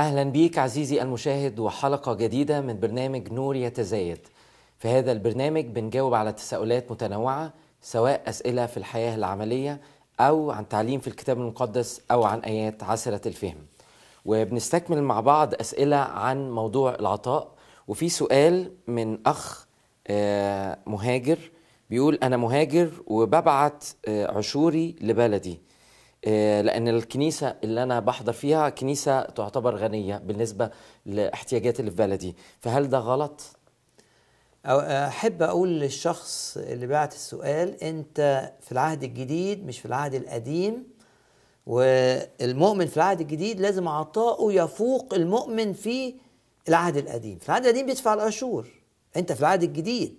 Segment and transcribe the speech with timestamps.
[0.00, 4.18] أهلا بيك عزيزي المشاهد وحلقة جديدة من برنامج نور يتزايد.
[4.78, 9.80] في هذا البرنامج بنجاوب على تساؤلات متنوعة سواء أسئلة في الحياة العملية
[10.20, 13.56] أو عن تعليم في الكتاب المقدس أو عن آيات عسرة الفهم.
[14.24, 17.52] وبنستكمل مع بعض أسئلة عن موضوع العطاء.
[17.88, 19.66] وفي سؤال من أخ
[20.06, 21.38] آه، مهاجر
[21.90, 25.60] بيقول أنا مهاجر وببعت آه، عشوري لبلدي.
[26.26, 30.70] لأن الكنيسة اللي أنا بحضر فيها كنيسة تعتبر غنية بالنسبة
[31.06, 32.36] لاحتياجات اللي في بلدي.
[32.60, 33.40] فهل ده غلط؟
[34.66, 40.84] أحب أقول للشخص اللي بعت السؤال أنت في العهد الجديد مش في العهد القديم
[41.66, 46.14] والمؤمن في العهد الجديد لازم عطاؤه يفوق المؤمن في
[46.68, 47.38] العهد القديم.
[47.38, 48.68] في العهد القديم بيدفع العشور
[49.16, 50.14] أنت في العهد الجديد.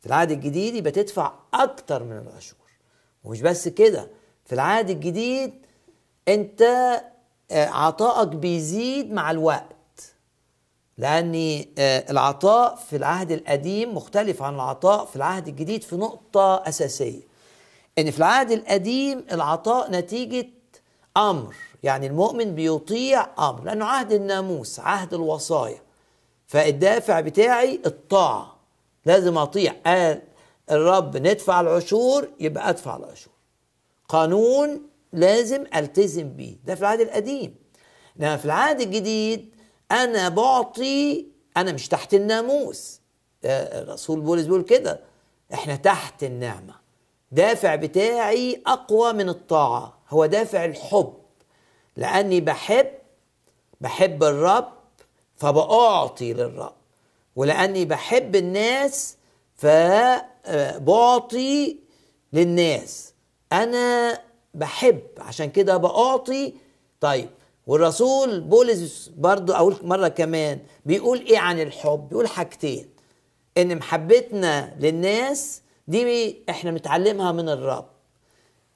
[0.00, 2.58] في العهد الجديد يبقى تدفع أكتر من العشور
[3.24, 4.08] ومش بس كده
[4.54, 5.52] في العهد الجديد
[6.28, 6.62] انت
[7.50, 10.14] آه، عطائك بيزيد مع الوقت.
[10.98, 17.22] لأن آه، العطاء في العهد القديم مختلف عن العطاء في العهد الجديد في نقطة أساسية.
[17.98, 20.48] إن في العهد القديم العطاء نتيجة
[21.16, 25.78] أمر يعني المؤمن بيطيع أمر لأنه عهد الناموس عهد الوصايا.
[26.46, 28.56] فالدافع بتاعي الطاعة
[29.06, 29.74] لازم أطيع.
[29.86, 30.22] قال
[30.70, 33.33] الرب ندفع العشور يبقى أدفع العشور.
[34.14, 34.82] قانون
[35.12, 36.56] لازم ألتزم بيه.
[36.64, 37.54] ده في العهد القديم.
[38.20, 39.54] إنما في العهد الجديد
[39.90, 41.26] أنا بعطي
[41.56, 43.00] أنا مش تحت الناموس.
[43.44, 45.00] آه، الرسول بولس بيقول كده
[45.54, 46.74] إحنا تحت النعمة.
[47.32, 49.98] دافع بتاعي أقوى من الطاعة.
[50.10, 51.14] هو دافع الحب.
[51.96, 52.90] لأني بحب
[53.80, 54.72] بحب الرب
[55.36, 56.74] فبأعطي للرب.
[57.36, 59.16] ولأني بحب الناس
[59.56, 61.36] فبعطي
[62.32, 63.13] للناس.
[63.62, 64.18] أنا
[64.54, 66.54] بحب عشان كده بأعطي.
[67.00, 67.28] طيب
[67.66, 72.88] والرسول بولس برضو أقول مرة كمان بيقول إيه عن الحب؟ بيقول حاجتين.
[73.58, 77.86] إن محبتنا للناس دي إحنا متعلمها من الرب.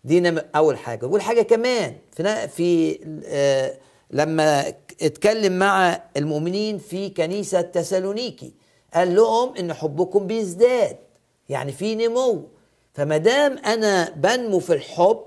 [0.05, 1.07] دي أول حاجة.
[1.07, 3.79] بقول حاجة كمان في في آه،
[4.11, 4.69] لما
[5.03, 8.53] اتكلم مع المؤمنين في كنيسة تسالونيكي
[8.95, 10.97] قال لهم إن حبكم بيزداد
[11.49, 12.43] يعني في نمو.
[12.99, 15.21] فما دام أنا بنمو في الحب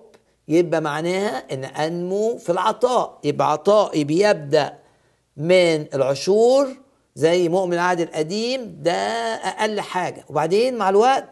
[0.48, 3.20] يبقى معناها إن أنمو في العطاء.
[3.24, 4.74] يبقى عطائي بيبدأ
[5.38, 6.68] من العشور
[7.16, 8.92] زي مؤمن العهد القديم ده
[9.36, 10.26] أقل حاجة.
[10.30, 11.26] وبعدين مع الوقت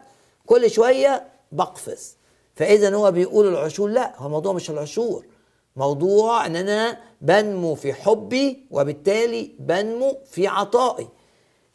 [0.46, 2.16] كل شوية بقفز.
[2.56, 5.26] فإذا هو بيقول العشور لا هو الموضوع مش العشور.
[5.76, 11.08] موضوع إن أنا بنمو في حبي وبالتالي بنمو في عطائي.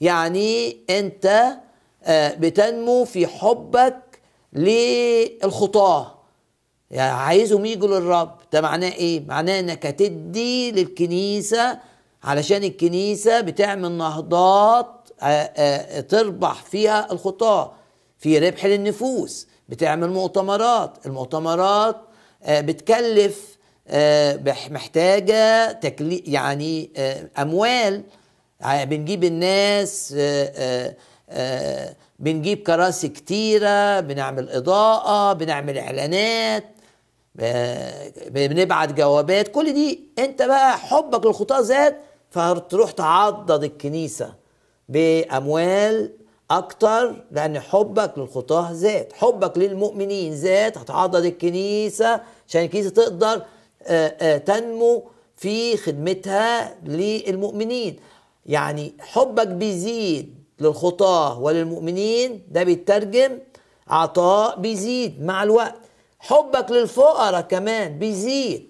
[0.02, 1.54] يعني أنت
[2.04, 4.15] آه، بتنمو في حبك
[4.56, 6.16] للخطاة.
[6.92, 8.36] يعني عايزهم يجوا للرب.
[8.54, 11.80] ده معناه إيه؟ معناه إنك هتدي للكنيسة
[12.24, 17.72] علشان الكنيسة بتعمل نهضات آه، آه، تربح فيها الخطاة.
[18.20, 21.06] في ربح للنفوس بتعمل مؤتمرات.
[21.06, 21.96] المؤتمرات
[22.44, 23.56] آه، بتكلف
[24.72, 26.90] محتاجة تكلي يعني
[27.38, 28.04] أموال.
[28.62, 30.16] ع- بنجيب الناس
[32.20, 36.64] بنجيب كراسي كتيرة بنعمل إضاءة بنعمل إعلانات
[37.36, 39.48] ب- بنبعت جوابات.
[39.48, 41.96] كل دي أنت بقى حبك للخطاة زاد
[42.32, 44.34] فتروح تعضد الكنيسة
[44.90, 46.12] بأموال
[46.52, 49.14] أكتر لأن حبك للخطاة زاد.
[49.14, 53.42] حبك للمؤمنين زاد هتعضد الكنيسة عشان الكنيسة تقدر
[53.88, 55.04] آه، آه، تنمو
[55.36, 57.96] في خدمتها للمؤمنين.
[58.46, 63.40] يعني حبك بيزيد للخطاة وللمؤمنين ده بيترجم
[63.88, 65.24] عطاء بيزيد.
[65.24, 65.76] مع الوقت
[66.20, 68.70] حبك للفقراء كمان بيزيد.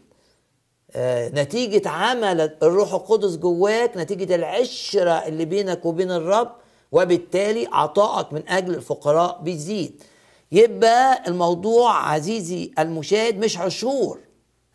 [0.96, 6.52] آه، نتيجة عمل الروح القدس جواك نتيجة العشرة اللي بينك وبين الرب
[6.92, 10.04] وبالتالي عطائك من أجل الفقراء بيزيد.
[10.52, 14.20] يبقى الموضوع عزيزي المشاهد مش عشور.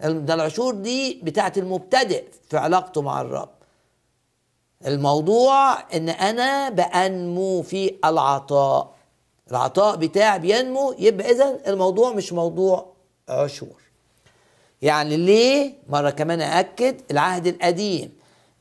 [0.01, 3.49] ده العشور دي بتاعت المبتدئ في علاقته مع الرب.
[4.87, 8.95] الموضوع إن أنا بأنمو في العطاء.
[9.51, 12.93] العطاء بتاعي بينمو يبقى إذا الموضوع مش موضوع
[13.29, 13.81] عشور.
[14.83, 18.13] يعني ليه؟ مرة كمان أكد العهد القديم.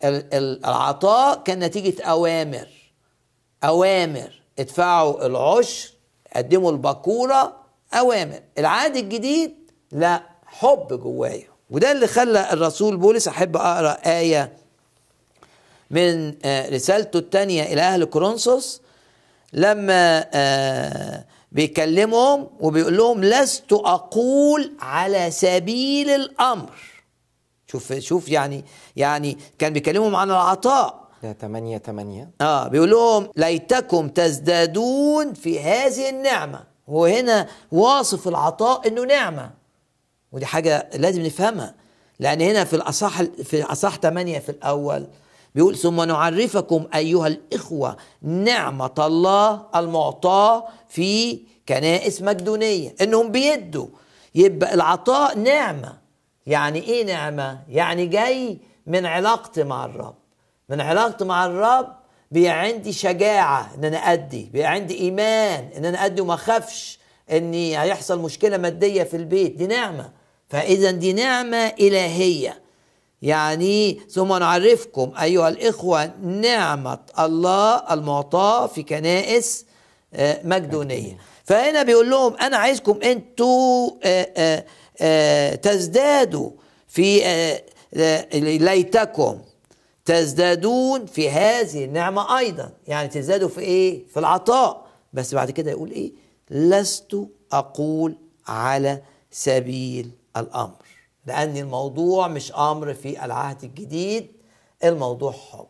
[0.03, 2.67] العطاء كان نتيجة أوامر.
[3.63, 4.41] أوامر.
[4.59, 5.89] ادفعوا العشر
[6.35, 7.55] قدموا البكورة
[7.93, 8.39] أوامر.
[8.57, 11.47] العهد الجديد لا حب جوايا.
[11.69, 14.53] وده اللي خلى الرسول بولس أحب أقرأ آية
[15.91, 18.81] من آه، رسالته الثانية إلى أهل كورنثوس
[19.53, 26.71] لما آه بيكلمهم وبيقول لهم لست أقول على سبيل الأمر.
[27.67, 28.65] شوف شوف يعني
[28.95, 31.09] يعني كان بيكلمهم عن العطاء.
[31.23, 36.63] ده 8 8 آه بيقول لهم ليتكم تزدادون في هذه النعمة.
[36.89, 39.51] هو هنا واصف العطاء إنه نعمة.
[40.31, 41.75] ودي حاجة لازم نفهمها.
[42.19, 45.07] لأن هنا في الأصح في اصح 8 في الأول
[45.55, 52.95] بيقول ثم نعرفكم أيها الإخوة نعمة الله المعطاة في كنائس مقدونية.
[53.01, 53.87] إنهم بيدوا.
[54.35, 55.97] يبقى العطاء نعمة.
[56.47, 58.57] يعني إيه نعمة؟ يعني جاي
[58.87, 60.15] من علاقتي مع الرب.
[60.69, 61.87] من علاقتي مع الرب
[62.31, 64.49] بقى عندي شجاعة إن أنا أدي.
[64.53, 66.99] بقى عندي إيمان إن أنا أدي وما أخافش
[67.31, 69.55] إني هيحصل مشكلة مادية في البيت.
[69.57, 70.09] دي نعمة.
[70.49, 72.61] فإذا دي نعمة إلهية.
[73.21, 79.65] يعني ثم نعرفكم أيها الإخوة نعمة الله المعطاة في كنائس
[80.13, 81.17] آه، مقدونية.
[81.43, 84.65] فهنا بيقول لهم أنا عايزكم أنتوا آه،
[85.01, 86.51] آه، تزدادوا
[86.87, 87.19] في
[88.33, 89.39] ليتكم.
[90.05, 92.71] تزدادون في هذه النعمة أيضا.
[92.87, 94.85] يعني تزدادوا في إيه؟ في العطاء.
[95.13, 96.11] بس بعد كده يقول إيه؟
[96.49, 97.17] لست
[97.51, 98.15] أقول
[98.47, 99.01] على
[99.31, 100.88] سبيل الأمر.
[101.29, 104.27] لأن الموضوع مش أمر في العهد الجديد
[104.83, 105.67] الموضوع حب.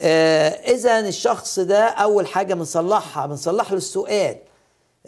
[0.00, 4.36] آه إذا الشخص ده أول حاجة بنصلحها بنصلح له السؤال.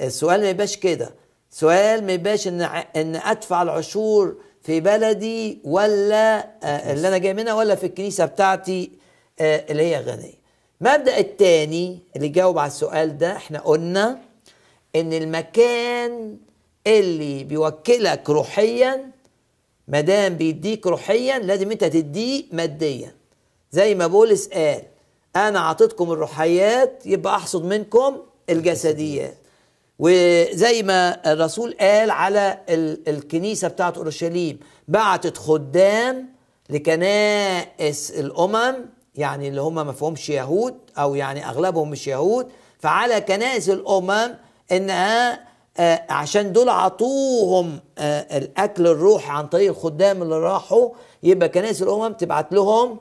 [0.01, 1.15] السؤال ما يبقاش كده.
[1.51, 2.63] سؤال ما يبقاش إن
[2.97, 8.91] إن أدفع العشور في بلدي ولا آه اللي أنا جاي منها ولا في الكنيسة بتاعتي
[9.41, 10.45] آه اللي هي غنية.
[10.83, 14.19] المبدأ الثاني اللي جاوب على السؤال ده إحنا قلنا
[14.97, 16.37] إن المكان
[16.87, 19.11] اللي بيوكلك روحيا
[19.89, 23.15] ما دام بيديك روحيا لازم أنت تديه ماديا.
[23.73, 24.83] زي ما بولس قال
[25.37, 28.17] أنا أعطيتكم الروحيات يبقى أحصد منكم
[28.51, 29.35] الجسديات.
[29.99, 32.59] وزي ما الرسول قال على
[33.09, 34.59] الكنيسة بتاعت أورشليم
[34.89, 36.29] بعتت خدام
[36.71, 38.75] لكنائس الأمم
[39.15, 42.49] يعني اللي هم ما فيهمش يهود أو يعني أغلبهم مش يهود
[42.79, 44.35] فعلى كنائس الأمم
[44.73, 45.41] إنها
[46.11, 50.91] عشان دول عطوهم آه الأكل الروحي عن طريق الخدام اللي راحوا
[51.23, 52.99] يبقى كنائس الأمم تبعت لهم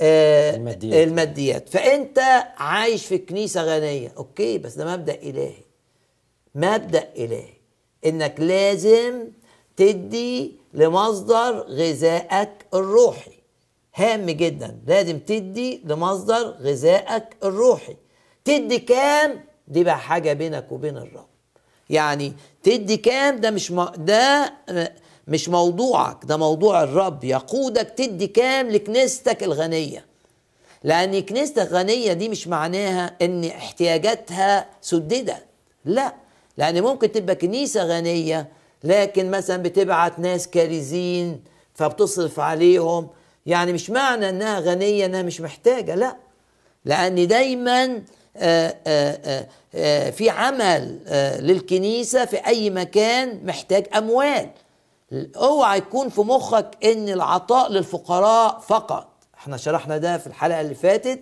[0.00, 1.08] آه الماديات.
[1.08, 1.68] الماديات.
[1.68, 2.18] فأنت
[2.56, 4.12] عايش في كنيسة غنية.
[4.16, 5.54] أوكي بس ده مبدأ إلهي.
[6.54, 7.52] مبدأ إلهي.
[8.06, 9.28] إنك لازم
[9.76, 13.32] تدي لمصدر غذائك الروحي.
[13.96, 14.78] هام جدا.
[14.86, 17.96] لازم تدي لمصدر غذائك الروحي.
[18.44, 21.31] تدي كام؟ دي بقى حاجة بينك وبين الرب.
[21.92, 23.72] يعني تدي كام؟ ده مش.
[23.96, 24.52] ده
[25.28, 27.24] مش موضوعك ده موضوع الرب.
[27.24, 30.06] يقودك تدي كام لكنيستك الغنية؟
[30.84, 35.44] لأن كنيستك غنيه دي مش معناها إن احتياجاتها سددت
[35.84, 36.14] لا.
[36.58, 38.48] لأن ممكن تبقى كنيسة غنية
[38.84, 41.40] لكن مثلا بتبعت ناس كارزين
[41.74, 43.08] فبتصرف عليهم.
[43.46, 46.16] يعني مش معنى إنها غنية إنها مش محتاجة لا.
[46.84, 48.02] لأن دايما
[50.12, 50.98] في عمل
[51.40, 54.50] للكنيسة في أي مكان محتاج أموال.
[55.36, 59.08] اوعى يكون في مخك إن العطاء للفقراء فقط.
[59.38, 61.20] إحنا شرحنا ده في الحلقة اللي فاتت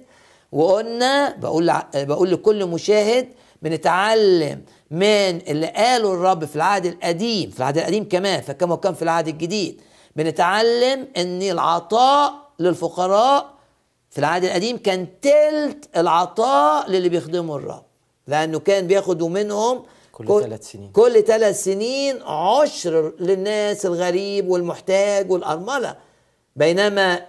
[0.52, 3.29] وقلنا بقول بقول لكل مشاهد
[3.62, 5.00] بنتعلم من
[5.49, 9.81] اللي قاله الرب في العهد القديم في العهد القديم كمان فكما كان في العهد الجديد.
[10.17, 13.50] بنتعلم إن العطاء للفقراء
[14.11, 17.83] في العهد القديم كان تلت العطاء للي بيخدموا الرب.
[18.26, 20.93] لأنه كان بياخدوا منهم كل ثلاث سنين.
[20.93, 25.97] كل ثلاث سنين عشر للناس الغريب والمحتاج والأرملة.
[26.57, 27.26] بينما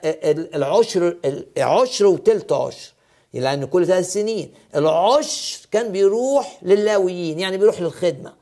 [0.56, 1.18] العشر
[1.58, 2.94] العشر وتلت عشر.
[3.34, 8.34] لأن كل ثلاث سنين العشر كان بيروح للاويين يعني بيروح للخدمة.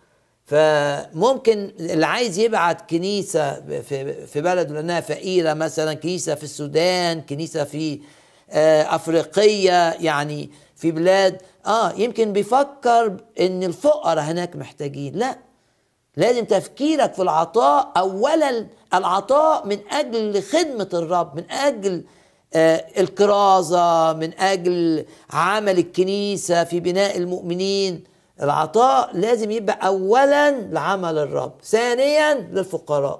[0.46, 7.63] فممكن اللي عايز يبعت كنيسة في في بلده لأنها فقيرة مثلا كنيسة في السودان كنيسة
[7.63, 8.00] في
[8.96, 11.41] أفريقية يعني في بلاد.
[11.65, 15.15] آه يمكن بيفكر إن الفقراء هناك محتاجين.
[15.15, 15.38] لا
[16.18, 17.91] لازم تفكيرك في العطاء.
[17.98, 22.03] اولا العطاء من أجل خدمة الرب من أجل
[22.53, 28.03] آه الكرازة من أجل عمل الكنيسة في بناء المؤمنين.
[28.41, 33.20] العطاء لازم يبقى اولا لعمل الرب ثانيا للفقراء.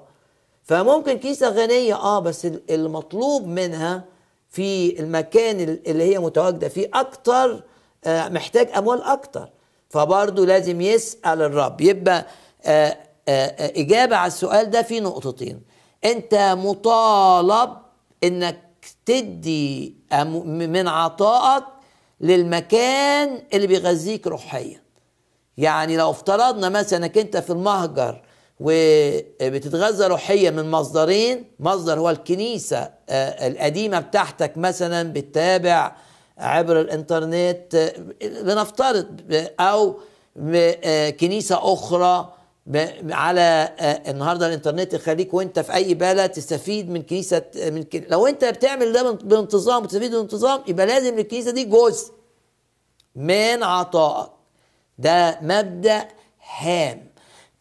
[0.64, 4.04] فممكن كيسة غنية آه بس المطلوب منها
[4.50, 7.62] في المكان اللي هي متواجدة فيه أكتر
[8.04, 9.48] آه محتاج أموال أكتر.
[9.88, 11.80] فبرضه لازم يسأل الرب.
[11.80, 12.26] يبقى
[12.64, 12.96] آه
[13.28, 15.62] آه إجابة على السؤال ده في نقطتين.
[16.04, 17.70] أنت مطالب
[18.24, 18.60] إنك
[19.06, 19.94] تدي
[20.44, 21.64] من عطائك
[22.20, 24.82] للمكان اللي بيغذيك روحيا.
[25.58, 28.22] يعني لو افترضنا مثلا إنك أنت في المهجر
[28.60, 35.96] وبتتغذى روحيا من مصدرين مصدر هو الكنيسة القديمة بتاعتك مثلا بتتابع
[36.38, 39.20] عبر الإنترنت لنفترض
[39.60, 39.96] أو
[41.20, 42.32] كنيسة أخرى
[43.10, 43.72] على
[44.08, 48.04] النهارده الإنترنت يخليك وأنت في أي بلد تستفيد من كنيسة من كن...
[48.08, 52.12] لو أنت بتعمل ده بانتظام وتستفيد بانتظام يبقى لازم الكنيسة دي جزء
[53.16, 54.30] من عطائك.
[54.98, 56.08] ده مبدأ
[56.58, 57.09] هام.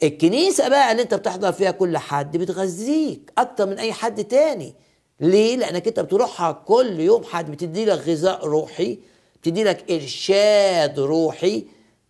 [0.03, 4.75] الكنيسة بقى اللي انت بتحضر فيها كل حد بتغذيك أكتر من أي حد تاني.
[5.19, 8.99] ليه؟ لأنك انت بتروحها كل يوم حد بتدي لك غذاء روحي
[9.41, 11.65] بتدي لك إرشاد روحي.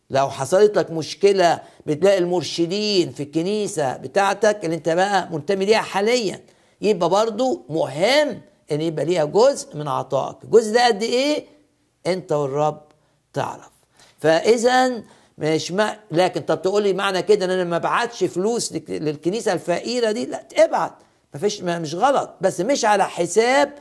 [0.10, 6.42] لو حصلت لك مشكلة بتلاقي المرشدين في الكنيسة بتاعتك اللي انت بقى منتمي ليها حاليا.
[6.82, 8.42] يبقى برضو مهم
[8.72, 10.44] إن يبقى ليها جزء من عطائك.
[10.44, 11.46] الجزء ده قد إيه؟
[12.08, 12.82] انت والرب
[13.34, 13.70] تعرف.
[14.20, 15.04] فاذا
[15.40, 20.12] مش ما لكن طب تقول لي معنى كده إن أنا ما ابعتش فلوس للكنيسة الفقيرة
[20.12, 20.94] دي؟ لا ابعت.
[21.34, 22.36] ما فيش مش غلط.
[22.42, 23.74] بس مش على حساب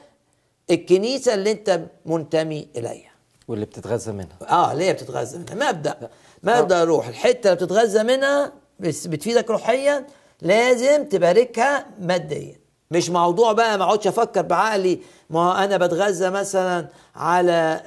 [0.70, 3.10] الكنيسة اللي أنت منتمي إليها.
[3.48, 4.38] واللي بتتغذى منها.
[4.50, 5.70] آه ليه بتتغذى منها.
[5.72, 6.10] مبدأ.
[6.42, 10.06] مبدا روح الحتة اللي بتتغذى منها بس بتفيدك روحيا
[10.42, 12.56] لازم تباركها ماديا.
[12.90, 15.00] مش موضوع بقى ما اقعدش أفكر بعقلي.
[15.30, 17.80] ما أنا بتغذى مثلا على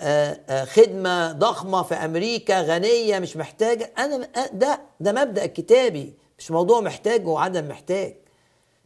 [0.73, 3.91] خدمة ضخمة في أمريكا غنية مش محتاجة.
[3.97, 8.15] أنا ده ده مبدأ كتابي مش موضوع محتاج وعدم محتاج.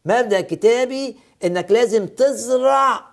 [0.05, 3.05] مبدأ كتابي إنك لازم تزرع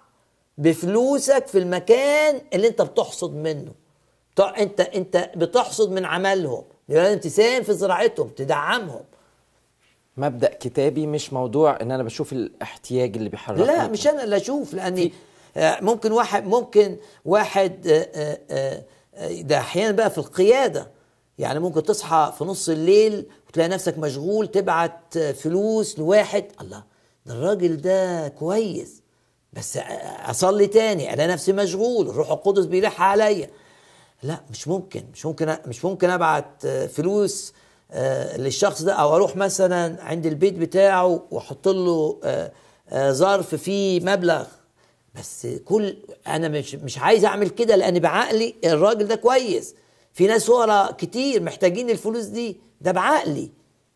[0.59, 3.73] بفلوسك في المكان اللي أنت بتحصد منه.
[4.59, 6.65] أنت أنت بتحصد من عملهم.
[6.89, 9.05] لازم تساهم في زراعتهم تدعمهم.
[10.17, 13.65] مبدأ كتابي مش موضوع إن أنا بشوف الاحتياج اللي بيحركني.
[13.65, 15.13] لا مش أنا اللي أشوف لأني
[15.57, 17.81] ممكن واحد ممكن واحد
[19.21, 20.91] ده أحيانا بقى في القيادة.
[21.39, 26.45] يعني ممكن تصحى في نص الليل وتلاقي نفسك مشغول تبعت فلوس لواحد.
[26.61, 26.83] الله
[27.27, 29.03] ده الراجل ده كويس.
[29.53, 29.79] بس
[30.27, 33.51] أصلي تاني ألاقي نفسي مشغول الروح القدس بيلح عليا.
[34.23, 37.53] لا مش ممكن مش ممكن مش ممكن أبعت فلوس
[38.37, 42.19] للشخص ده أو أروح مثلا عند البيت بتاعه وأحط له
[42.95, 44.45] ظرف فيه مبلغ.
[45.15, 45.97] بس كل
[46.27, 49.75] أنا مش مش عايز أعمل كده لأن بعقلي الراجل ده كويس.
[50.15, 53.51] في ناس ورا كتير محتاجين الفلوس دي ده بعقلي.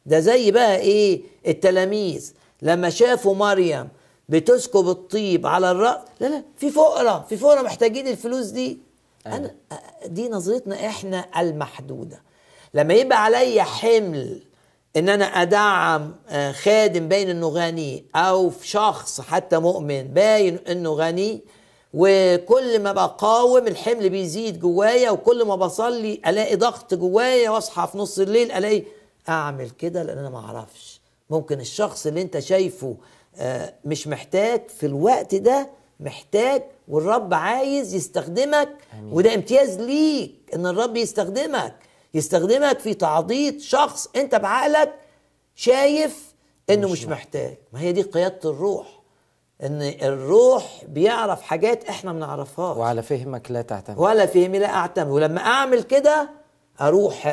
[0.07, 2.33] ده زي بقى إيه؟ التلاميذ.
[2.63, 3.89] لما شافوا مريم
[4.29, 8.79] بتسكب الطيب على الرأس لا لا في فقراء في فقراء محتاجين الفلوس دي.
[9.27, 9.55] أنا
[10.07, 12.23] دي نظرتنا إحنا المحدودة.
[12.77, 14.41] لما يبقى عليا حمل
[14.97, 16.15] إن أنا أدعم
[16.53, 21.41] خادم باين إنه غني أو شخص حتى مؤمن باين إنه غني
[21.95, 28.19] وكل ما بقاوم الحمل بيزيد جوايا وكل ما بصلي ألاقي ضغط جوايا وأصحى في نص
[28.19, 28.83] الليل ألاقي
[29.29, 32.97] أعمل كده لأن أنا ما أعرفش ممكن الشخص اللي أنت شايفه
[33.85, 35.69] مش محتاج في الوقت ده
[36.01, 38.69] محتاج والرب عايز يستخدمك.
[39.13, 41.75] وده امتياز ليك إن الرب يستخدمك
[42.15, 44.95] يستخدمك في تعضيد شخص انت بعقلك
[45.55, 46.35] شايف
[46.71, 47.55] انه مش, محتاج.
[47.73, 48.87] ما هي دي قيادة الروح
[49.63, 53.99] إن الروح بيعرف حاجات إحنا ما نعرفهاش وعلى فهمك لا تعتمد.
[53.99, 55.09] ولا فهمي لا أعتمد.
[55.11, 56.31] ولما أعمل كده
[56.81, 57.27] أروح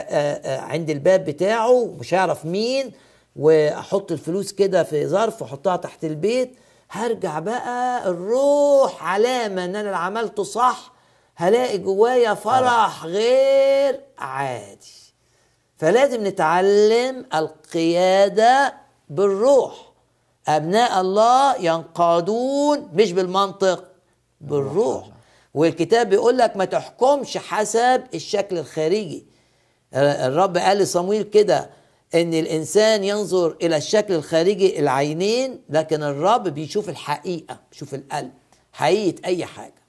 [0.45, 2.91] عند الباب بتاعه مش هعرف مين
[3.35, 6.55] وأحط الفلوس كده في ظرف وأحطها تحت البيت.
[6.91, 10.92] هرجع بقى الروح علامة إن أنا عملته صح
[11.35, 15.13] هلاقي جوايا فرح غير عادي.
[15.77, 18.73] فلازم نتعلم القيادة
[19.09, 19.91] بالروح.
[20.47, 23.83] أبناء الله ينقادون مش بالمنطق
[24.41, 25.09] بالروح.
[25.53, 29.25] والكتاب بيقول لك ما تحكمش حسب الشكل الخارجي.
[29.95, 31.69] الرب قال لصمويل كده
[32.15, 38.31] إن الإنسان ينظر إلى الشكل الخارجي العينين لكن الرب بيشوف الحقيقة بيشوف القلب.
[38.73, 39.83] حقيقة أي حاجة.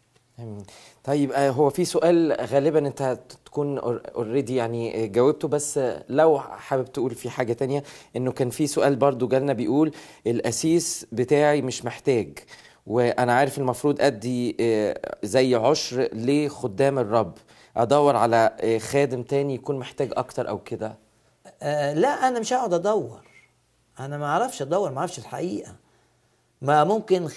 [1.04, 7.10] طيب آه، هو في سؤال غالبا أنت تكون اوريدي يعني جاوبته بس لو حابب تقول
[7.10, 7.82] في حاجة تانية
[8.16, 9.92] إنه كان في سؤال برضو جالنا بيقول
[10.26, 12.38] الاسيس بتاعي مش محتاج
[12.86, 17.34] وأنا عارف المفروض أدي آه، زي عشر لخدام الرب.
[17.76, 20.98] أدور على آه، خادم تاني يكون محتاج أكتر أو كده؟
[21.62, 23.20] آه لا أنا مش هقعد أدور.
[24.00, 25.74] أنا ما أعرفش أدور ما أعرفش الحقيقة.
[26.62, 27.28] ما ممكن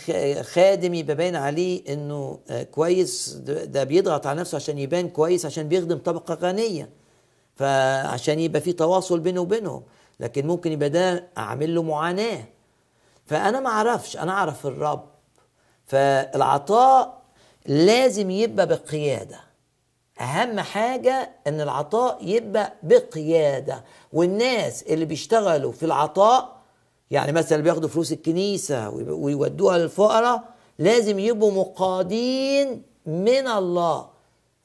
[0.41, 5.67] خادم يبقى باين عليه إنه آه، كويس ده بيضغط على نفسه عشان يبان كويس عشان
[5.67, 6.89] بيخدم طبقة غنية
[7.55, 9.83] فعشان يبقى في تواصل بينه وبينهم
[10.19, 12.43] لكن ممكن يبقى ده اعمل له معاناة.
[13.25, 15.05] فأنا ما أعرفش أنا أعرف الرب.
[15.86, 17.21] فالعطاء
[17.65, 19.39] لازم يبقى بقيادة.
[20.21, 23.83] أهم حاجة إن العطاء يبقى بقيادة.
[24.13, 26.57] والناس اللي بيشتغلوا في العطاء
[27.12, 30.44] يعني مثلا بياخدوا فلوس الكنيسة ويب- ويودوها للفقراء
[30.80, 34.08] لازم يبقوا مقادين من الله.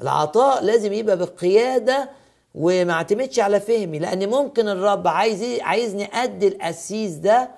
[0.00, 2.10] العطاء لازم يبقى بقياده
[2.54, 7.50] وما اعتمدش على فهمي لأن ممكن الرب عايز عايزني أدي القسيس ده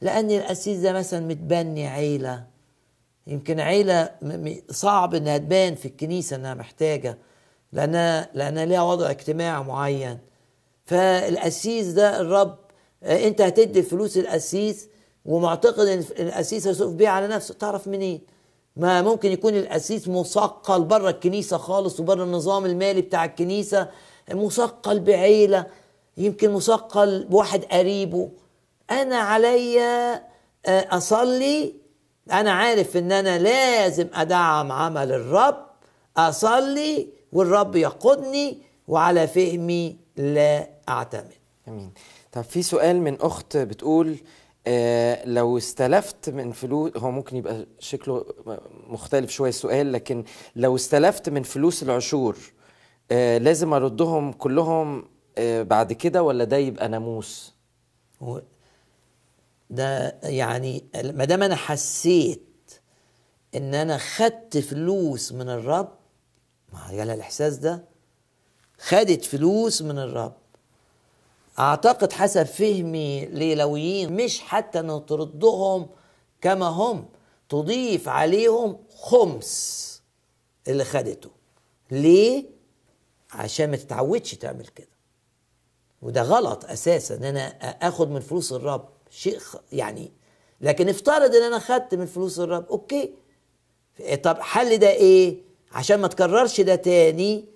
[0.00, 2.44] لأن القسيس ده مثلا متبني عيلة.
[3.26, 3.60] يمكن
[4.22, 7.18] م- صعب إنها تبان في الكنيسة إنها محتاجة
[7.72, 10.18] لانها لانها ليها وضع اجتماعي معين.
[10.86, 12.56] فالقسيس ده الرب
[13.02, 14.88] انت هتدي فلوس القسيس
[15.24, 17.54] ومعتقد إن القسيس هيصرف بيها على نفسه.
[17.54, 18.20] تعرف منين؟
[18.76, 23.88] ما ممكن يكون القسيس مثقل بره الكنيسة خالص وبره النظام المالي بتاع الكنيسة
[24.30, 25.66] مثقل بعيلة
[26.16, 28.28] يمكن مثقل بواحد قريبه.
[28.90, 30.14] أنا عليا
[30.66, 31.74] آه، أصلي.
[32.32, 35.66] أنا عارف إن أنا لازم أدعم عمل الرب.
[36.16, 41.32] أصلي والرب يقودني وعلى فهمي لا أعتمد.
[41.68, 41.92] آمين.
[42.38, 44.16] طب في سؤال من أخت بتقول
[44.66, 48.24] آه لو استلفت من فلوس هو ممكن يبقى شكله
[48.86, 50.24] مختلف شوية السؤال لكن
[50.56, 52.36] لو استلفت من فلوس العشور
[53.10, 57.54] آه لازم أردهم كلهم آه بعد كده ولا ده يبقى ناموس؟
[58.20, 58.38] و-
[59.70, 62.70] ده يعني ما دام أنا حسيت
[63.54, 65.92] إن أنا خدت فلوس من الرب
[66.72, 67.84] ما جالها الإحساس ده
[68.78, 70.36] خدت فلوس من الرب
[71.58, 75.88] أعتقد حسب فهمي ليلويين مش حتى ان تردهم
[76.40, 77.08] كما هم.
[77.48, 80.02] تضيف عليهم خمس
[80.68, 81.30] اللي خدته.
[81.90, 82.44] ليه؟
[83.30, 84.88] عشان ما تتعودش تعمل كده.
[86.02, 87.46] وده غلط أساسا إن أنا
[87.88, 88.88] أخد من فلوس الرب.
[89.10, 89.38] شيء
[89.72, 90.12] يعني
[90.60, 93.14] لكن افترض إن أنا خدت من فلوس الرب أوكي.
[94.22, 95.42] طب حل ده إيه؟
[95.72, 97.48] عشان ما تكررش ده تاني.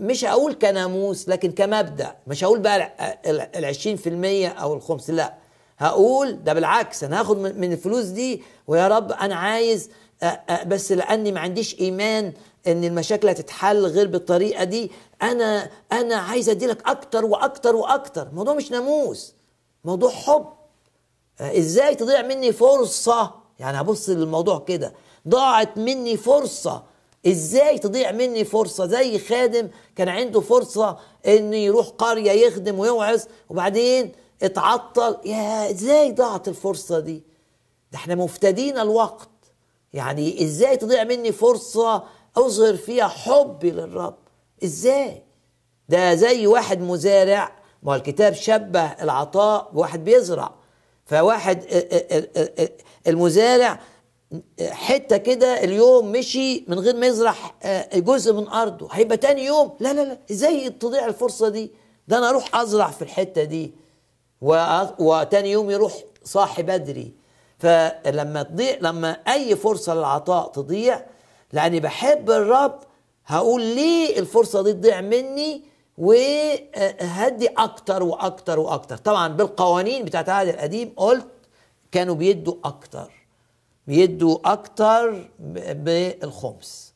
[0.00, 2.16] مش هقول كناموس لكن كمبدأ.
[2.26, 2.92] مش هقول بقى
[3.26, 5.34] ال 20% أو الخمس لا.
[5.78, 9.90] هقول ده بالعكس أنا هاخد من الفلوس دي ويا رب أنا عايز
[10.22, 12.32] آه، آه، بس لأني ما عنديش إيمان
[12.66, 14.90] إن المشاكل هتتحل غير بالطريقة دي
[15.22, 18.26] أنا أنا عايز أدي لك أكتر وأكتر وأكتر.
[18.26, 19.34] الموضوع مش ناموس
[19.84, 20.46] موضوع حب.
[21.40, 24.92] آه، إزاي تضيع مني فرصة؟ يعني هبص للموضوع كده.
[25.28, 26.82] ضاعت مني فرصة
[27.26, 34.12] إزاي تضيع مني فرصة؟ زي خادم كان عنده فرصة إنه يروح قرية يخدم ويوعظ وبعدين
[34.42, 35.16] اتعطل.
[35.24, 37.22] يا إزاي ضاعت الفرصة دي؟
[37.92, 39.28] ده إحنا مفتدين الوقت.
[39.92, 42.04] يعني إزاي تضيع مني فرصة
[42.36, 44.16] أظهر فيها حبي للرب؟
[44.64, 45.22] إزاي؟
[45.88, 47.52] ده زي واحد مزارع.
[47.82, 50.54] ما هو الكتاب شبه العطاء بواحد بيزرع.
[51.06, 52.72] فواحد ال- ال- ال-
[53.06, 53.80] المزارع
[54.70, 57.34] حتة كده اليوم مشي من غير ما يزرع
[57.94, 58.88] جزء من أرضه.
[58.92, 59.76] هيبقى تاني يوم.
[59.80, 60.18] لا لا لا.
[60.30, 61.70] إزاي تضيع الفرصة دي؟
[62.08, 63.74] ده أنا أروح أزرع في الحتة دي
[64.98, 67.12] وتاني يوم يروح صاحي بدري.
[67.58, 71.06] فلما تضيع لما أي فرصة للعطاء تضيع
[71.52, 72.78] لأني بحب الرب
[73.26, 75.64] هقول ليه الفرصة دي تضيع مني
[75.98, 78.96] وهدي أكتر وأكتر وأكتر.
[78.96, 81.26] طبعا بالقوانين بتاعت العهد القديم قلت
[81.92, 83.19] كانوا بيدوا أكتر.
[83.86, 86.94] بيدوا أكتر بالخمس.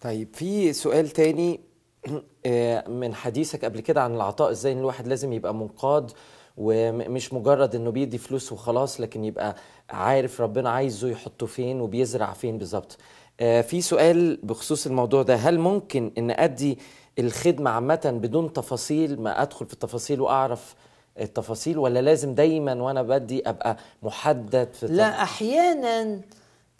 [0.00, 1.60] طيب في سؤال تاني
[2.46, 6.12] آه، من حديثك قبل كده عن العطاء إزاي إن الواحد لازم يبقى منقاد
[6.56, 9.56] ومش مجرد إنه بيدي فلوس وخلاص لكن يبقى
[9.90, 12.98] عارف ربنا عايزه يحطه فين وبيزرع فين بالظبط.
[13.40, 16.78] آه، في سؤال بخصوص الموضوع ده هل ممكن إن أدي
[17.18, 20.74] الخدمة عامة بدون تفاصيل ما أدخل في التفاصيل وأعرف
[21.20, 26.20] التفاصيل ولا لازم دايما وأنا بدي أبقى محدد في لا أحيانا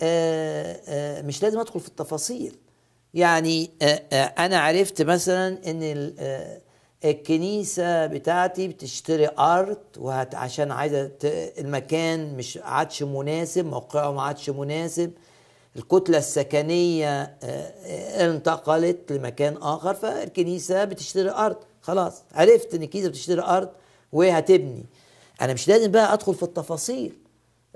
[0.01, 2.57] آه، آه، مش لازم أدخل في التفاصيل.
[3.15, 6.61] يعني آه، أنا عرفت مثلا إن ال-
[7.05, 11.11] الكنيسة بتاعتي بتشتري أرض وهت عشان عايزة
[11.59, 15.11] المكان مش عادش مناسب موقعه ما عادش مناسب.
[15.77, 17.23] الكتلة السكنية
[18.21, 21.57] انتقلت لمكان آخر فالكنيسة بتشتري أرض.
[21.83, 23.69] خلاص عرفت إن الكنيسة بتشتري أرض
[24.13, 24.85] وهتبني
[25.41, 27.13] أنا مش لازم بقى أدخل في التفاصيل.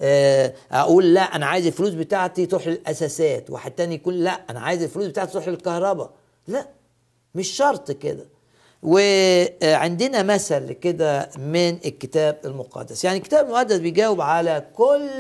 [0.01, 4.83] آه، أقول لا أنا عايز الفلوس بتاعتي تروح للأساسات واحد تاني يقول لا أنا عايز
[4.83, 6.11] الفلوس بتاعتي تروح للكهرباء.
[6.49, 6.67] لا
[7.35, 8.25] مش شرط كده.
[8.83, 13.05] وعندنا مثل كده من الكتاب المقدس.
[13.05, 15.11] يعني الكتاب المقدس بيجاوب على كل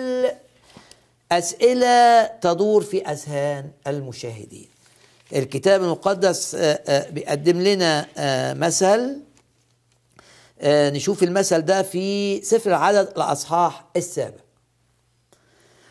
[1.33, 4.69] أسئلة تدور في أذهان المشاهدين.
[5.37, 8.07] الكتاب المقدس آه، آه، بيقدم لنا
[8.55, 9.17] مثل
[10.65, 14.41] نشوف المثل ده في سفر العدد الأصحاح السابع.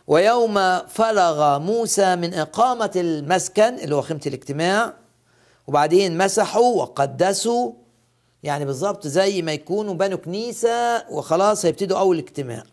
[0.08, 4.93] ويوم فرغ موسى من إقامة المسكن اللي هو خيمة الاجتماع
[5.67, 7.71] وبعدين مسحوا وقدسوا
[8.43, 12.63] يعني بالظبط زي ما يكونوا بنوا كنيسة وخلاص هيبتدوا أول اجتماع.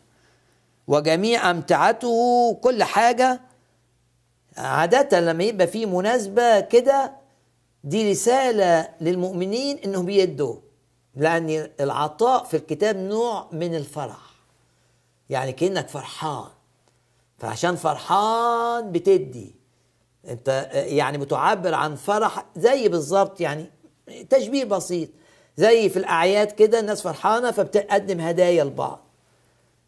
[0.86, 3.40] وجميع أمتعته كل حاجة.
[4.56, 7.12] عادة لما يبقى في مناسبة كده
[7.84, 10.56] دي رسالة للمؤمنين إنهم بيدوا.
[11.16, 14.16] لأن العطاء في الكتاب نوع من الفرح.
[15.30, 16.48] يعني كأنك فرحان.
[17.38, 19.54] فعشان فرحان بتدي.
[20.28, 23.70] أنت يعني بتعبر عن فرح زي بالظبط يعني
[24.30, 25.08] تشبيه بسيط.
[25.56, 29.00] زي في الأعياد كده الناس فرحانة فبتقدم هدايا لبعض.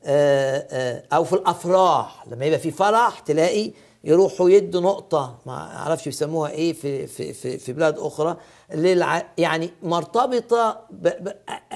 [0.05, 2.25] آه، آه، أو في الأفراح.
[2.29, 3.73] لما يبقى في فرح تلاقي
[4.05, 8.37] يروحوا يدوا نقطة ما أعرفش يسموها إيه في في في, في بلاد أخرى
[8.75, 10.81] للع يعني مرتبطة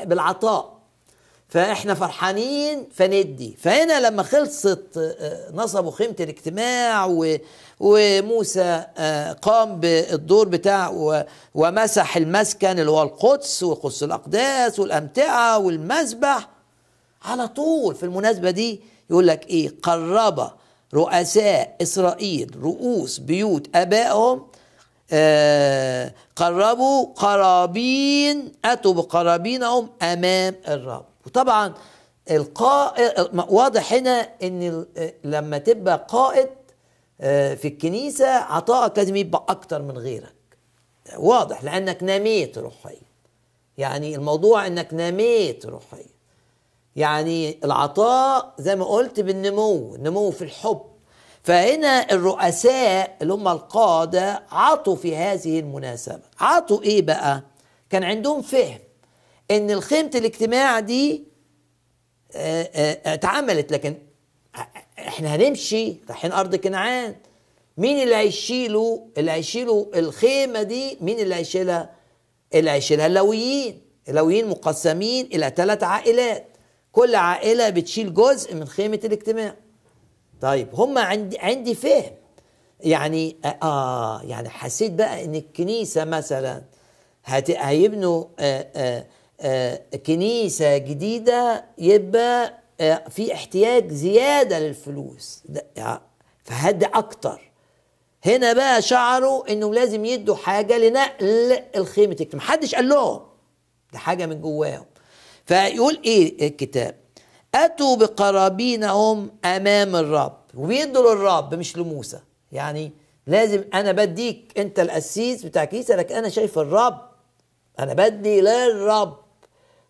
[0.05, 0.73] بالعطاء.
[1.49, 3.57] فإحنا فرحانين فندي.
[3.59, 7.07] فهنا لما خلصت آه، نصبوا خيمة الاجتماع
[7.81, 16.49] وموسى آه، قام بالدور بتاعه ومسح المسكن اللي هو القدس وقدس الأقداس والأمتعة والمذبح
[17.23, 18.81] على طول في المناسبة دي
[19.11, 20.51] يقول لك إيه؟ قرب
[20.95, 24.47] رؤساء إسرائيل رؤوس بيوت آبائهم
[25.13, 31.05] آه قربوا قرابين أتوا بقرابينهم أمام الرب.
[31.27, 31.75] وطبعا
[32.31, 33.13] القائد
[33.49, 34.87] واضح هنا إن
[35.25, 36.49] لما تبقى قائد
[37.21, 40.35] آه، في الكنيسة عطائك لازم يبقى أكتر من غيرك.
[41.17, 43.03] واضح لأنك نميت روحيا.
[43.79, 46.07] يعني الموضوع أنك نميت روحيا.
[46.97, 50.83] يعني العطاء زي ما قلت بالنمو النمو في الحب.
[51.43, 56.23] فهنا الرؤساء اللي هم القادة عطوا في هذه المناسبة.
[56.41, 57.43] عطوا إيه بقى؟
[57.91, 58.79] كان عندهم فهم
[59.51, 61.25] إن الخيمة الاجتماع دي
[62.35, 63.95] آه، آه، اتعملت لكن
[64.99, 67.17] إحنا هنمشي رايحين أرض كنعان.
[67.77, 71.91] مين اللي هيشيلوا؟ اللي هيشيلوا الخيمة دي مين اللي هيشيلها؟
[72.55, 73.83] اللي هيشيلها؟ اللويين.
[74.09, 76.52] اللويين مقسمين إلى ثلاث عائلات.
[76.93, 79.55] كل عائلة بتشيل جزء من خيمة الاجتماع.
[80.41, 82.13] طيب هم عندي عندي فهم.
[82.81, 86.63] يعني آه يعني حسيت بقى إن الكنيسة مثلا
[87.25, 89.07] هيبنوا آه آه
[89.41, 92.59] آه، كنيسة جديدة يبقى
[93.11, 95.43] في احتياج زيادة للفلوس.
[96.45, 97.53] فهد أكتر.
[98.25, 102.45] هنا بقى شعروا انهم لازم يدوا حاجة لنقل الخيمة الاجتماع.
[102.45, 103.21] محدش قال لهم.
[103.93, 104.85] ده حاجة من جواهم.
[105.47, 106.95] فيقول إيه الكتاب؟
[107.55, 110.39] أتوا بقرابينهم أمام الرب.
[110.55, 112.21] وبيدوا للرب مش لموسى.
[112.53, 112.93] يعني
[113.27, 117.01] لازم أنا بديك أنت القسيس بتاع كنيسه لكن أنا شايف الرب.
[117.79, 119.17] أنا بدي للرب.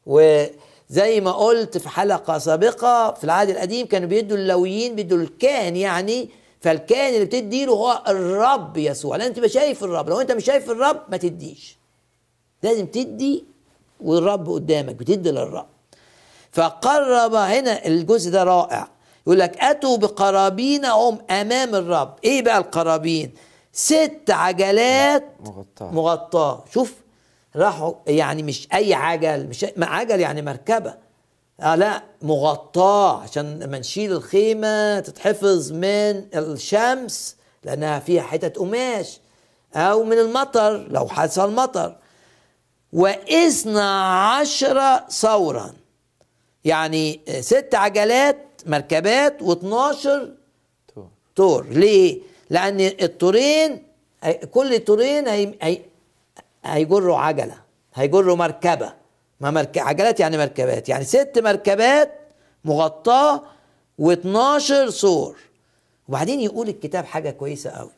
[0.07, 6.31] وزي ما قلت في حلقة سابقة في العهد القديم كانوا بيدوا اللويين بيدوا الكاهن يعني
[6.61, 9.17] فالكاهن اللي بتدي له هو الرب يسوع.
[9.17, 10.09] لأن تبقى شايف الرب.
[10.09, 11.79] لو أنت مش شايف الرب ما تديش.
[12.63, 13.45] لازم تدي
[14.05, 15.67] والرب قدامك بتدي للرب.
[16.53, 18.89] فقرب هنا الجزء ده رائع.
[19.27, 22.15] يقول لك أتوا بقرابينهم أمام الرب.
[22.25, 23.35] إيه بقى القرابين؟
[23.73, 25.91] ست عجلات مغطاة.
[25.93, 26.65] مغطاة.
[26.75, 26.95] شوف
[27.57, 30.95] راحوا يعني مش أي عجل مش عجل يعني مركبة.
[31.61, 39.21] آه لا مغطاة عشان لما نشيل الخيمة تتحفظ من الشمس لأنها فيها حتت قماش.
[39.75, 41.97] أو من المطر لو حصل مطر.
[42.93, 45.75] واثنى عشر ثورا.
[46.65, 50.09] يعني ست عجلات مركبات و12
[51.35, 53.83] تور ليه؟ لأن التورين
[54.51, 55.79] كل تورين هي
[56.65, 57.55] هيجروا عجلة
[57.95, 58.93] هيجروا مركبة.
[59.41, 59.79] ما مرك...
[59.79, 60.89] عجلات يعني مركبات.
[60.89, 62.19] يعني ست مركبات
[62.65, 63.43] مغطاة
[64.03, 65.37] و12 سور
[66.09, 67.91] وبعدين يقول الكتاب حاجة كويسة قوي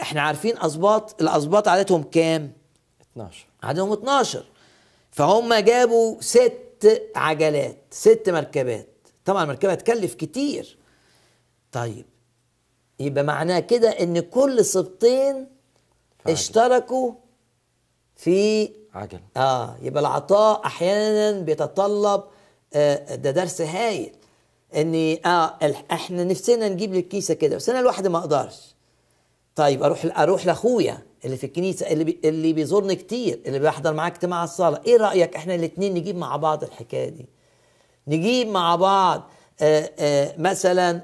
[0.00, 2.52] إحنا عارفين اسباط الاسباط عددهم كام؟
[3.12, 4.44] 12 عددهم 12
[5.10, 8.88] فهم جابوا ست عجلات ست مركبات.
[9.24, 10.78] طبعا المركبة تكلف كتير.
[11.72, 12.04] طيب
[13.00, 15.34] يبقى معناه كده إن كل سبطين
[16.18, 16.32] فعجل.
[16.32, 17.12] اشتركوا
[18.16, 22.22] في عجل آه يبقى العطاء أحيانا بيتطلب
[22.74, 24.12] آه ده درس هايل.
[24.76, 25.58] ان آه
[25.92, 28.71] إحنا نفسنا نجيب للكيسة كده بس أنا لوحدي ما أقدرش.
[29.56, 34.08] طيب أروح أروح لأخويا اللي في الكنيسة اللي بي اللي بيزورني كتير اللي بيحضر معاه
[34.08, 34.80] اجتماع الصلاة.
[34.86, 37.26] إيه رأيك إحنا الاثنين نجيب مع بعض الحكاية دي؟
[38.08, 41.00] نجيب مع بعض آه آه مثلا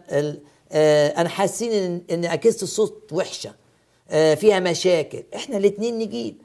[0.72, 3.50] آه أنا حاسين ان إن أجهزة الصوت وحشة
[4.10, 5.22] فيها مشاكل.
[5.34, 6.36] إحنا الاثنين نجيب.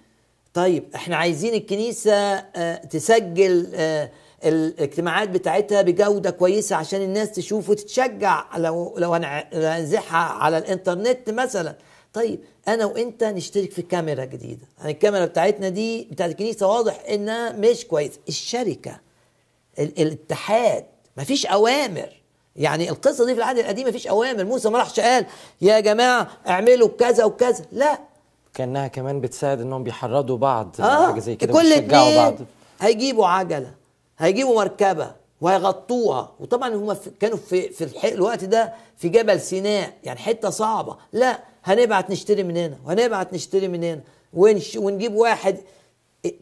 [0.54, 2.40] طيب إحنا عايزين الكنيسة
[2.76, 3.68] تسجل
[4.46, 8.58] الاجتماعات بتاعتها بجودة كويسة عشان الناس تشوف وتتشجع.
[8.58, 9.14] لو لو
[9.54, 11.76] هنزحها على الإنترنت مثلا.
[12.14, 14.68] طيب أنا وأنت نشترك في كاميرا جديدة.
[14.80, 18.20] يعني الكاميرا بتاعتنا دي بتاعت الكنيسة واضح إنها مش كويسة.
[18.30, 19.00] الشركة
[19.80, 20.86] ال- الاتحاد
[21.18, 22.10] مفيش أوامر.
[22.56, 24.44] يعني القصة دي في العهد القديم مفيش أوامر.
[24.46, 25.26] موسى ما راحش قال
[25.62, 27.66] يا جماعة اعملوا كذا وكذا.
[27.72, 28.00] لا.
[28.54, 31.08] كأنها كمان بتساعد إنهم بيحرضوا بعض آه.
[31.12, 32.36] حاجة زي كده كل بعض.
[32.82, 33.72] هيجيبوا عجلة
[34.18, 36.32] هيجيبوا مركبة وهيغطوها.
[36.40, 40.98] وطبعا هم كانوا في في الوقت ده في جبل سيناء يعني حتة صعبة.
[41.14, 41.40] لا.
[41.64, 44.02] هنبعت نشتري من هنا وهنبعت نشتري من هنا
[44.34, 45.58] ونش ونجيب واحد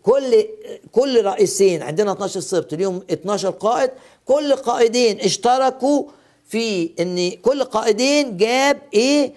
[0.04, 0.46] كل
[0.92, 3.90] كل رئيسين عندنا 12 سبط اليوم 12 قائد
[4.26, 6.04] كل قائدين اشتركوا
[6.46, 9.34] في إن كل قائدين جاب إيه؟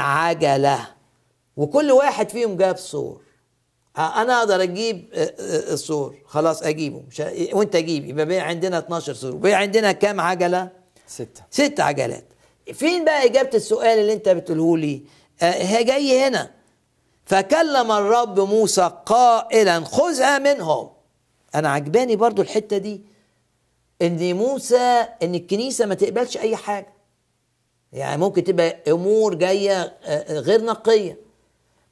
[0.00, 0.88] عجلة.
[1.56, 3.20] وكل واحد فيهم جاب سور
[3.98, 9.34] أنا أقدر أجيب السور خلاص اجيبه مش ه- وأنت جيب يبقى بقى عندنا 12 سور
[9.34, 10.68] وبقى عندنا كام عجلة؟
[11.06, 11.42] ستة.
[11.50, 12.24] ست عجلات.
[12.74, 15.02] فين بقى إجابة السؤال اللي أنت بتقوله لي؟
[15.42, 16.50] جاي هنا.
[17.24, 20.90] فكلم الرب موسى قائلا خذها منهم.
[21.54, 23.00] أنا عجباني برضو الحتة دي
[24.02, 26.92] إن موسى إن الكنيسة ما تقبلش أي حاجة.
[27.92, 31.18] يعني ممكن تبقى أمور جاية آه، غير نقية.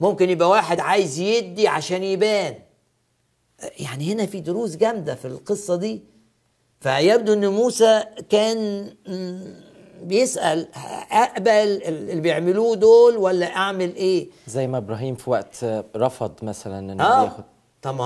[0.00, 2.54] ممكن يبقى واحد عايز يدي عشان يبان.
[3.78, 6.02] يعني هنا في دروس جامدة في القصة دي.
[6.80, 8.90] فيبدو إن موسى كان
[10.02, 10.68] بيسأل
[11.11, 11.50] أقبل
[11.82, 17.04] اللي بيعملوه دول ولا أعمل إيه؟ زي ما إبراهيم في وقت آه، رفض مثلا إنه
[17.04, 17.44] آه ياخد.
[17.82, 17.96] طب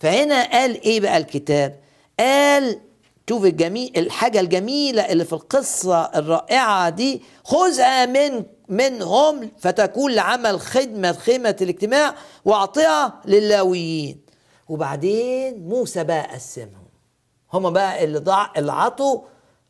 [0.00, 1.76] فهنا قال إيه بقى الكتاب؟
[2.20, 2.80] قال
[3.28, 11.12] شوف الجميل الحاجة الجميلة اللي في القصة الرائعة دي خذها من منهم فتكون لعمل خدمة
[11.12, 14.20] خيمة الاجتماع وأعطيها للاويين.
[14.68, 16.86] وبعدين موسى بقى قسمهم.
[17.52, 19.20] هم بقى اللي ضاع اللي عطوا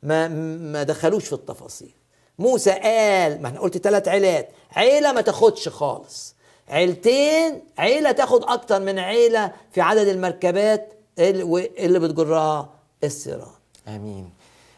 [0.02, 1.94] ما ما دخلوش في التفاصيل.
[2.38, 6.34] موسى قال ما إحنا قلت ثلاث عيلات عيلة ما تاخدش خالص.
[6.68, 12.70] عيلتين عيلة تاخد أكتر من عيلة في عدد المركبات اللي بتجرها
[13.04, 13.50] السيران.
[13.88, 14.30] آمين.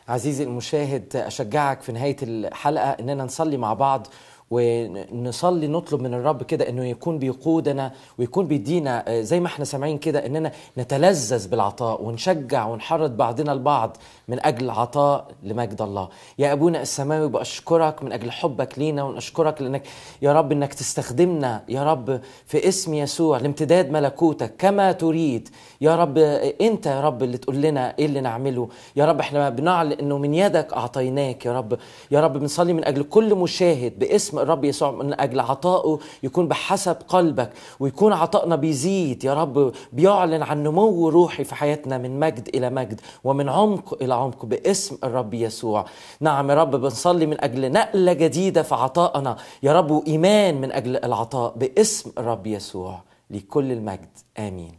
[0.08, 4.06] عزيزي المشاهد أشجعك في نهاية الحلقة إننا نصلي مع بعض.
[4.52, 9.98] ونصلي نطلب من الرب كده إنه يكون بيقودنا ويكون بيدينا آه، زي ما إحنا سامعين
[9.98, 13.96] كده إننا نتلذذ بالعطاء ونشجع ونحرض بعضنا البعض
[14.28, 16.08] من أجل عطاء لمجد الله.
[16.38, 19.82] يا أبونا السماوي بأشكرك من أجل حبك لينا ونشكرك لأنك
[20.22, 25.48] يا رب إنك تستخدمنا يا رب في اسم يسوع لامتداد ملكوتك كما تريد.
[25.80, 26.18] يا رب
[26.60, 28.68] أنت يا رب اللي تقول لنا إيه اللي نعمله.
[28.96, 31.78] يا رب إحنا بنعلن إنه من يدك أعطيناك يا رب.
[32.10, 36.96] يا رب بنصلي من أجل كل مشاهد باسم الرب يسوع من أجل عطائه يكون بحسب
[37.08, 37.50] قلبك
[37.80, 39.24] ويكون عطائنا بيزيد.
[39.24, 44.14] يا رب بيعلن عن نمو روحي في حياتنا من مجد إلى مجد ومن عمق إلى
[44.14, 45.84] عمق باسم الرب يسوع.
[46.20, 49.36] نعم يا رب بنصلي من أجل نقلة جديدة في عطائنا.
[49.62, 53.00] يا رب وإيمان من أجل العطاء باسم الرب يسوع
[53.30, 54.18] لكل المجد.
[54.38, 54.78] آمين.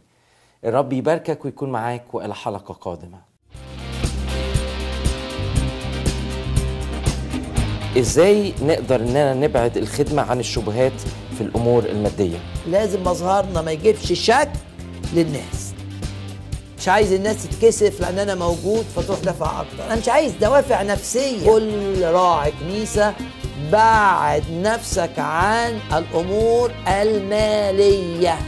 [0.64, 3.33] الرب يباركك ويكون معاك وإلى حلقة قادمة.
[7.98, 10.92] إزاي نقدر إننا نبعد الخدمة عن الشبهات
[11.38, 14.50] في الأمور المادية؟ لازم مظهرنا ما يجيبش شك
[15.14, 15.72] للناس.
[16.78, 19.86] مش عايز الناس تتكسف لأن أنا موجود فتروح دافع أكتر.
[19.86, 21.46] أنا مش عايز دوافع نفسية.
[21.46, 23.14] كل راعي كنيسة
[23.72, 28.38] بعد نفسك عن الأمور المالية.